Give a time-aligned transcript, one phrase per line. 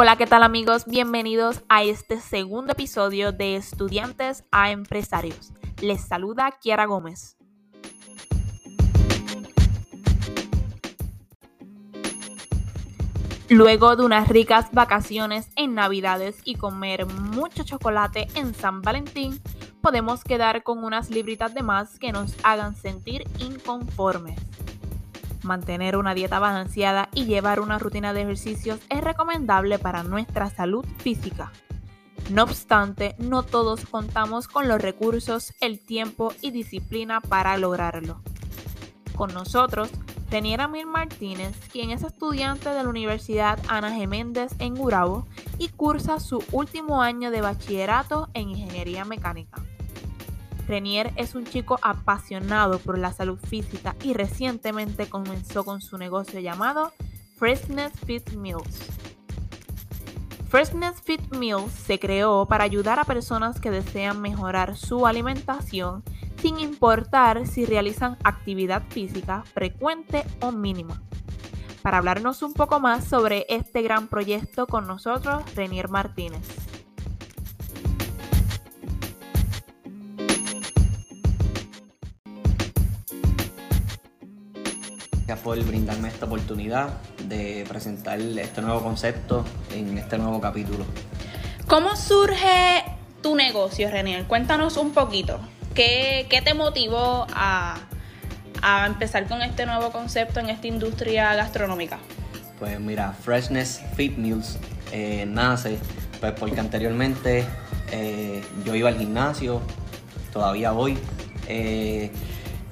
[0.00, 0.84] Hola, ¿qué tal amigos?
[0.86, 5.52] Bienvenidos a este segundo episodio de Estudiantes a Empresarios.
[5.82, 7.36] Les saluda Kiara Gómez.
[13.48, 19.42] Luego de unas ricas vacaciones en Navidades y comer mucho chocolate en San Valentín,
[19.82, 24.38] podemos quedar con unas libritas de más que nos hagan sentir inconformes.
[25.48, 30.84] Mantener una dieta balanceada y llevar una rutina de ejercicios es recomendable para nuestra salud
[30.98, 31.52] física.
[32.28, 38.20] No obstante, no todos contamos con los recursos, el tiempo y disciplina para lograrlo.
[39.16, 39.90] Con nosotros,
[40.30, 46.20] Reniera Mir Martínez, quien es estudiante de la Universidad Ana Geméndez en Gurabo y cursa
[46.20, 49.64] su último año de bachillerato en Ingeniería Mecánica.
[50.68, 56.40] Renier es un chico apasionado por la salud física y recientemente comenzó con su negocio
[56.40, 56.92] llamado
[57.36, 58.78] Freshness Fit Meals.
[60.50, 66.02] Freshness Fit Meals se creó para ayudar a personas que desean mejorar su alimentación
[66.40, 71.02] sin importar si realizan actividad física frecuente o mínima.
[71.82, 76.67] Para hablarnos un poco más sobre este gran proyecto con nosotros, Renier Martínez.
[85.28, 86.88] Gracias por brindarme esta oportunidad
[87.24, 90.86] de presentar este nuevo concepto en este nuevo capítulo.
[91.66, 92.82] ¿Cómo surge
[93.20, 94.24] tu negocio, Renier?
[94.24, 95.38] Cuéntanos un poquito.
[95.74, 97.76] ¿Qué, te motivó a,
[98.86, 101.98] empezar con este nuevo concepto en esta industria gastronómica?
[102.58, 104.58] Pues mira, Freshness Fit Meals
[104.92, 105.78] eh, nace
[106.20, 107.44] pues porque anteriormente
[107.92, 109.60] eh, yo iba al gimnasio,
[110.32, 110.96] todavía voy.
[111.48, 112.10] Eh,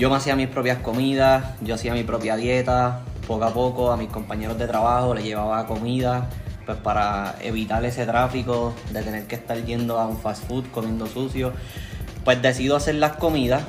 [0.00, 3.98] yo me hacía mis propias comidas, yo hacía mi propia dieta, poco a poco a
[3.98, 6.30] mis compañeros de trabajo les llevaba comida,
[6.64, 11.06] pues para evitar ese tráfico de tener que estar yendo a un fast food comiendo
[11.06, 11.52] sucio.
[12.24, 13.62] Pues decido hacer las comidas,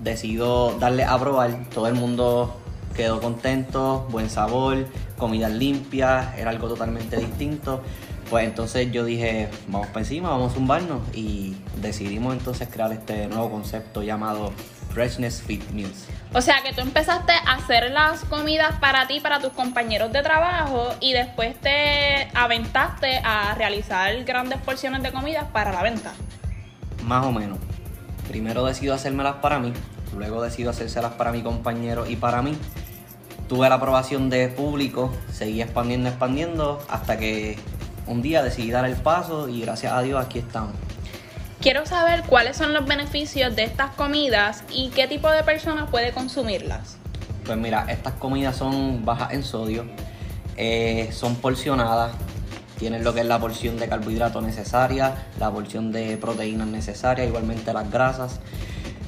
[0.00, 2.56] decido darle a probar, todo el mundo
[2.96, 4.86] quedó contento, buen sabor,
[5.18, 7.82] comida limpia, era algo totalmente distinto.
[8.30, 13.26] Pues entonces yo dije, vamos para encima, vamos a zumbarnos y decidimos entonces crear este
[13.26, 14.50] nuevo concepto llamado
[14.94, 16.06] Freshness Fit Meals.
[16.32, 20.22] O sea que tú empezaste a hacer las comidas para ti, para tus compañeros de
[20.22, 26.12] trabajo y después te aventaste a realizar grandes porciones de comida para la venta.
[27.04, 27.58] Más o menos.
[28.28, 29.72] Primero decido hacérmelas para mí,
[30.16, 32.56] luego decido hacérselas para mi compañero y para mí.
[33.48, 37.58] Tuve la aprobación de público, seguí expandiendo, expandiendo, hasta que
[38.06, 40.72] un día decidí dar el paso y gracias a Dios aquí estamos.
[41.64, 46.12] Quiero saber cuáles son los beneficios de estas comidas y qué tipo de persona puede
[46.12, 46.98] consumirlas.
[47.46, 49.86] Pues mira, estas comidas son bajas en sodio,
[50.58, 52.12] eh, son porcionadas,
[52.78, 57.72] tienen lo que es la porción de carbohidratos necesaria, la porción de proteínas necesaria, igualmente
[57.72, 58.40] las grasas.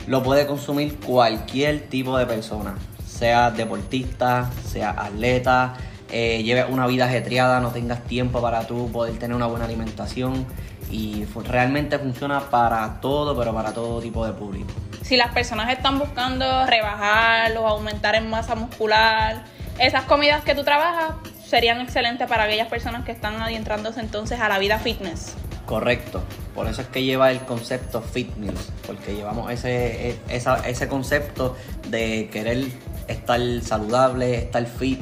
[0.07, 5.75] Lo puede consumir cualquier tipo de persona, sea deportista, sea atleta,
[6.11, 10.47] eh, lleve una vida ajetreada, no tengas tiempo para tú poder tener una buena alimentación
[10.91, 14.71] y realmente funciona para todo, pero para todo tipo de público.
[15.03, 19.45] Si las personas están buscando rebajar o aumentar en masa muscular,
[19.79, 24.49] esas comidas que tú trabajas serían excelentes para aquellas personas que están adentrándose entonces a
[24.49, 25.35] la vida fitness.
[25.65, 26.23] Correcto,
[26.55, 31.57] por eso es que lleva el concepto Fit Meals, porque llevamos ese, e, ese concepto
[31.89, 32.67] de querer
[33.09, 35.01] estar saludable, estar fit,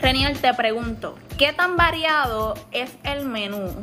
[0.00, 3.74] Reniel, te pregunto, ¿qué tan variado es el menú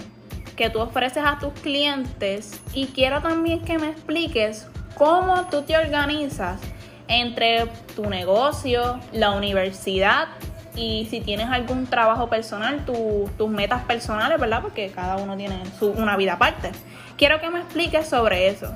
[0.55, 2.61] que tú ofreces a tus clientes?
[2.73, 6.61] Y quiero también que me expliques cómo tú te organizas
[7.09, 7.65] entre
[7.95, 10.29] tu negocio, la universidad
[10.75, 14.61] y si tienes algún trabajo personal, tus metas personales, ¿verdad?
[14.61, 16.71] Porque cada uno tiene una vida aparte.
[17.17, 18.73] Quiero que me expliques sobre eso.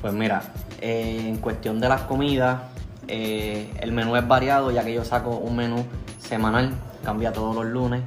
[0.00, 0.42] Pues mira,
[0.80, 2.62] eh, en cuestión de las comidas,
[3.06, 5.86] eh, el menú es variado ya que yo saco un menú
[6.24, 6.72] semanal,
[7.04, 8.02] cambia todos los lunes.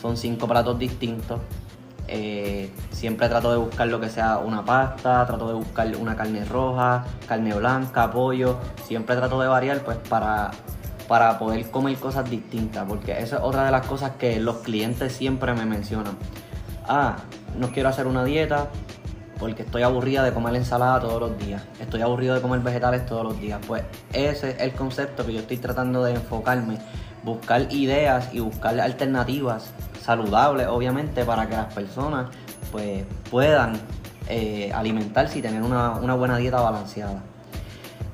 [0.00, 1.40] Son cinco platos distintos.
[2.08, 6.44] Eh, siempre trato de buscar lo que sea una pasta, trato de buscar una carne
[6.44, 8.58] roja, carne blanca, pollo.
[8.84, 10.50] Siempre trato de variar pues para,
[11.08, 15.12] para poder comer cosas distintas, porque esa es otra de las cosas que los clientes
[15.12, 16.16] siempre me mencionan.
[16.88, 17.16] Ah,
[17.58, 18.68] no quiero hacer una dieta,
[19.38, 23.24] porque estoy aburrida de comer ensalada todos los días, estoy aburrido de comer vegetales todos
[23.24, 23.60] los días.
[23.66, 23.82] Pues
[24.12, 26.78] ese es el concepto que yo estoy tratando de enfocarme,
[27.26, 32.28] buscar ideas y buscar alternativas saludables, obviamente, para que las personas
[32.70, 33.80] pues, puedan
[34.28, 37.20] eh, alimentarse y tener una, buena dieta balanceada.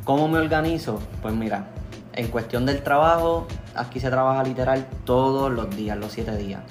[0.04, 0.98] ¿Cómo me organizo?
[1.20, 1.66] Pues mira,
[2.14, 6.62] En cuestión del trabajo, aquí se trabaja literal todos los días, los siete días.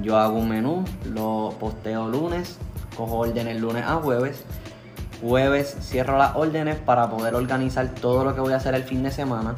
[0.00, 2.58] Yo hago un menú, lo posteo lunes,
[2.96, 4.44] cojo órdenes lunes a jueves.
[5.20, 9.02] Jueves cierro las órdenes para poder organizar todo lo que voy a hacer el fin
[9.02, 9.54] de semana.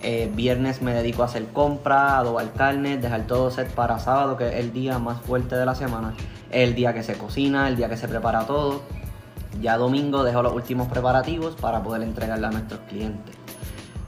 [0.00, 4.48] Eh, viernes me dedico a hacer compras, adobar carne, dejar todo set para sábado, que
[4.48, 6.14] es el día más fuerte de la semana.
[6.50, 8.82] el día que se cocina, el día que se prepara todo.
[9.60, 13.34] Ya domingo dejo los últimos preparativos para poder entregarle a nuestros clientes.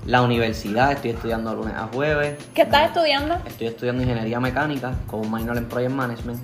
[0.07, 2.39] La universidad, estoy estudiando lunes a jueves.
[2.55, 3.37] ¿Qué estás estudiando?
[3.45, 6.41] Estoy estudiando ingeniería mecánica con un minor en project management.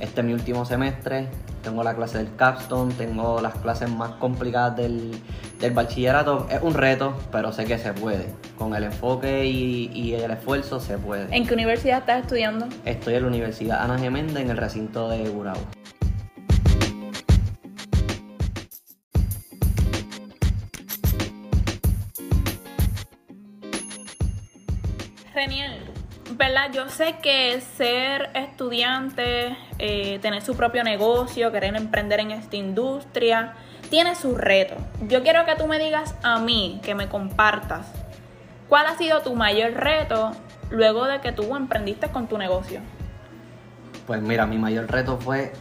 [0.00, 1.28] Este es mi último semestre.
[1.62, 5.12] Tengo la clase del capstone, tengo las clases más complicadas del,
[5.60, 6.46] del bachillerato.
[6.50, 8.34] Es un reto, pero sé que se puede.
[8.56, 11.34] Con el enfoque y, y el esfuerzo se puede.
[11.36, 12.66] ¿En qué universidad estás estudiando?
[12.86, 15.60] Estoy en la Universidad Ana Geméndez en el recinto de Gurabo.
[25.34, 25.90] Reniel,
[26.36, 26.70] ¿verdad?
[26.72, 33.54] Yo sé que ser estudiante, eh, tener su propio negocio, querer emprender en esta industria,
[33.88, 34.76] tiene sus retos.
[35.08, 37.86] Yo quiero que tú me digas a mí, que me compartas,
[38.68, 40.32] ¿cuál ha sido tu mayor reto
[40.68, 42.80] luego de que tú emprendiste con tu negocio?
[44.06, 45.54] Pues mira, mi mayor reto fue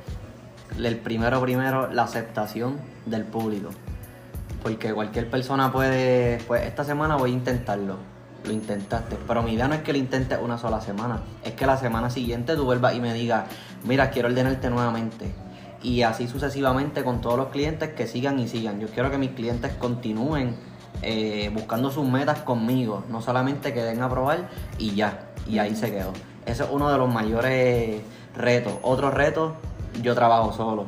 [0.77, 3.69] el primero primero la aceptación del público.
[4.61, 7.99] Porque cualquier persona puede, pues esta semana voy a intentarlo.
[8.45, 9.17] Lo intentaste.
[9.27, 11.21] Pero mi idea no es que lo intentes una sola semana.
[11.43, 13.45] Es que la semana siguiente tú vuelvas y me digas,
[13.83, 15.31] mira, quiero ordenarte nuevamente.
[15.83, 18.79] Y así sucesivamente con todos los clientes que sigan y sigan.
[18.79, 20.55] Yo quiero que mis clientes continúen
[21.01, 23.03] eh, buscando sus metas conmigo.
[23.09, 25.27] No solamente que den a probar y ya.
[25.47, 26.11] Y ahí se quedó.
[26.45, 28.01] Ese es uno de los mayores
[28.35, 28.73] retos.
[28.81, 29.55] Otro reto,
[30.01, 30.85] yo trabajo solo.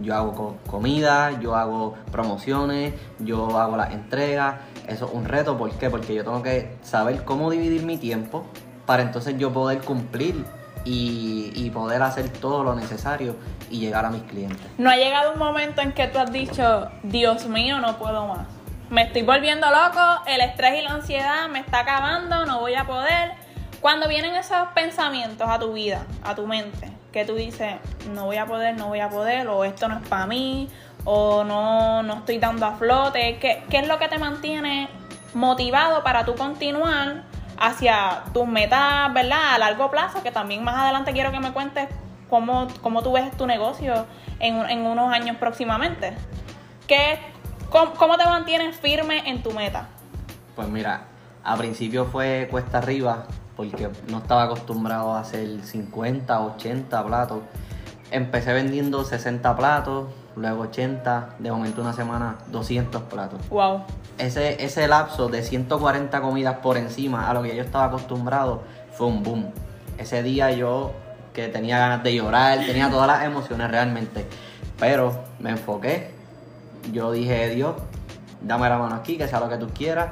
[0.00, 4.56] Yo hago co- comida, yo hago promociones, yo hago las entregas.
[4.90, 5.88] Eso es un reto, ¿por qué?
[5.88, 8.44] Porque yo tengo que saber cómo dividir mi tiempo
[8.86, 10.44] para entonces yo poder cumplir
[10.84, 13.36] y, y poder hacer todo lo necesario
[13.70, 14.66] y llegar a mis clientes.
[14.78, 18.48] ¿No ha llegado un momento en que tú has dicho, Dios mío, no puedo más?
[18.90, 22.84] Me estoy volviendo loco, el estrés y la ansiedad me está acabando, no voy a
[22.84, 23.34] poder.
[23.80, 27.74] Cuando vienen esos pensamientos a tu vida, a tu mente, que tú dices,
[28.12, 30.68] no voy a poder, no voy a poder, o esto no es para mí,
[31.04, 34.88] o no, no estoy dando a flote, ¿qué, ¿qué es lo que te mantiene
[35.34, 37.24] motivado para tú continuar
[37.58, 39.54] hacia tus metas, ¿verdad?
[39.54, 41.88] A largo plazo, que también más adelante quiero que me cuentes
[42.28, 44.06] cómo, cómo tú ves tu negocio
[44.38, 46.14] en, en unos años próximamente.
[46.86, 47.18] ¿Qué,
[47.68, 49.88] cómo, cómo te mantienes firme en tu meta?
[50.56, 51.02] Pues mira,
[51.44, 53.24] a principio fue cuesta arriba
[53.56, 57.42] porque no estaba acostumbrado a hacer 50, 80 platos.
[58.10, 63.48] Empecé vendiendo 60 platos, luego 80, de momento una semana 200 platos.
[63.48, 63.82] Wow.
[64.18, 68.62] Ese, ese lapso de 140 comidas por encima a lo que yo estaba acostumbrado
[68.92, 69.50] fue un boom.
[69.98, 70.92] Ese día yo
[71.32, 74.26] que tenía ganas de llorar, tenía todas las emociones realmente.
[74.78, 76.10] Pero me enfoqué.
[76.92, 77.76] Yo dije, Dios,
[78.40, 80.10] dame la mano aquí, que sea lo que tú quieras.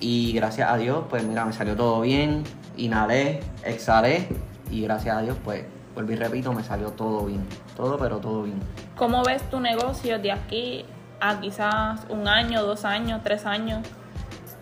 [0.00, 2.42] Y gracias a Dios, pues mira, me salió todo bien.
[2.76, 4.28] Inhalé, exhalé.
[4.70, 5.64] Y gracias a Dios, pues,
[6.00, 7.44] vuelvo y repito, me salió todo bien.
[7.76, 8.58] Todo, pero todo bien.
[8.96, 10.84] ¿Cómo ves tu negocio de aquí
[11.20, 13.86] a quizás un año, dos años, tres años?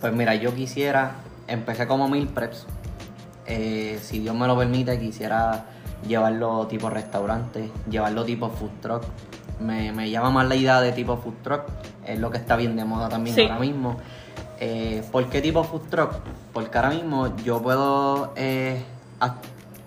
[0.00, 1.12] Pues mira, yo quisiera,
[1.46, 2.67] empecé como mil preps.
[3.46, 5.65] Eh, si Dios me lo permite, quisiera
[6.06, 9.03] llevarlo tipo restaurante, llevarlo tipo food truck.
[9.60, 11.62] Me, me llama más la idea de tipo food truck,
[12.05, 13.43] es lo que está bien de moda también Sí.
[13.43, 13.96] ahora mismo.
[14.60, 16.10] Eh, ¿Por qué tipo food truck?
[16.53, 18.82] Porque ahora mismo yo puedo eh,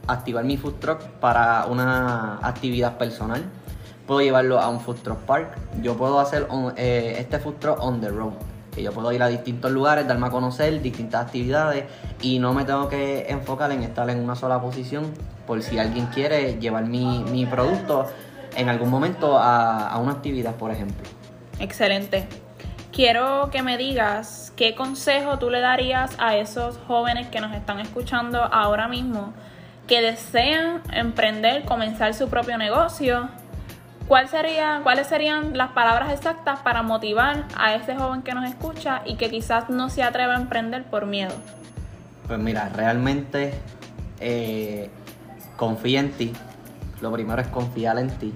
[0.08, 3.43] activar mi food truck para una actividad personal.
[4.08, 5.58] Puedo llevarlo a un food truck park.
[5.81, 8.34] Yo puedo hacer eh, este food truck on the road.
[8.74, 11.86] Que yo puedo ir a distintos lugares, darme a conocer distintas actividades
[12.22, 15.13] y no me tengo que enfocar en estar en una sola posición
[15.46, 18.05] por si alguien quiere llevar mi, mi producto
[18.55, 21.05] en algún momento a, a una actividad, por ejemplo.
[21.60, 22.27] Excelente.
[22.93, 27.79] Quiero que me digas qué consejo tú le darías a esos jóvenes que nos están
[27.79, 29.34] escuchando ahora mismo
[29.92, 33.28] que desean emprender, comenzar su propio negocio.
[34.08, 39.02] ¿Cuál sería, ¿Cuáles serían las palabras exactas para motivar a ese joven que nos escucha
[39.06, 41.34] y que quizás no se atreva a emprender por miedo?
[42.26, 43.54] Pues mira, realmente
[44.22, 44.90] eh,
[45.58, 46.32] confía en ti.
[47.02, 48.34] Lo primero es confiar en ti.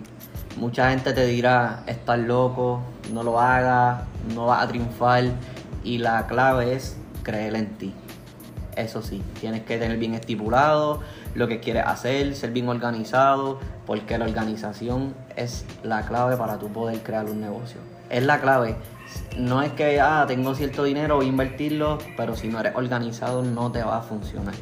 [0.57, 2.81] Mucha gente te dirá, estás loco,
[3.13, 4.01] no lo hagas,
[4.35, 5.23] no vas a triunfar.
[5.85, 7.93] Y la clave es creer en ti.
[8.75, 11.01] Eso sí, tienes que tener bien estipulado
[11.33, 16.69] lo que quieres hacer, ser bien organizado, porque la organización es la clave para tú
[16.69, 17.79] poder crear un negocio.
[18.09, 18.75] Es la clave
[19.37, 23.43] No es que, ah, tengo cierto dinero, voy a invertirlo, pero si no eres organizado
[23.43, 24.55] no te va a funcionar.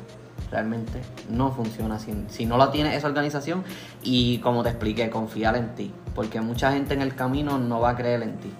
[0.52, 3.64] Realmente no funciona si, si no la tienes esa organización
[4.04, 7.92] y como te expliqué, confiar en ti, porque mucha gente en el camino no va
[7.92, 8.52] a creer en ti.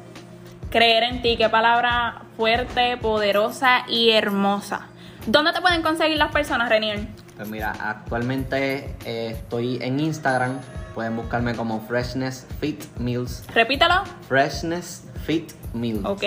[0.72, 4.88] Creer en ti, qué palabra fuerte, poderosa y hermosa.
[5.26, 7.08] ¿Dónde te pueden conseguir las personas, Renier?
[7.36, 10.60] Pues mira, actualmente eh, estoy en Instagram.
[10.94, 13.44] Pueden buscarme como Freshness Fit Meals.
[13.54, 14.04] Repítalo.
[14.28, 16.06] Freshness Fit Meals.
[16.06, 16.24] Ok.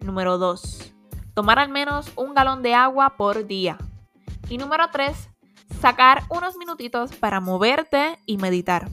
[0.00, 0.94] Número 2.
[1.34, 3.78] Tomar al menos un galón de agua por día.
[4.48, 5.30] Y número 3.
[5.80, 8.88] Sacar unos minutitos para moverte y meditar.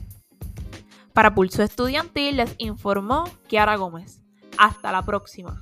[1.12, 4.22] Para Pulso Estudiantil les informó Kiara Gómez.
[4.58, 5.60] Hasta la próxima.